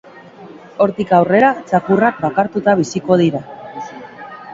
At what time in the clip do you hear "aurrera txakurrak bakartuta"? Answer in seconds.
1.17-2.75